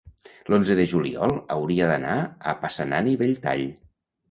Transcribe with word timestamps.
l'onze 0.53 0.77
de 0.79 0.85
juliol 0.93 1.35
hauria 1.57 1.91
d'anar 1.93 2.17
a 2.25 2.57
Passanant 2.65 3.13
i 3.15 3.17
Belltall. 3.23 3.67